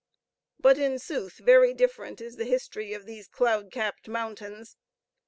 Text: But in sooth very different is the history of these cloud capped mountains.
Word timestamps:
But 0.59 0.79
in 0.79 0.97
sooth 0.97 1.37
very 1.37 1.75
different 1.75 2.21
is 2.21 2.37
the 2.37 2.45
history 2.45 2.91
of 2.93 3.05
these 3.05 3.27
cloud 3.27 3.71
capped 3.71 4.07
mountains. 4.07 4.75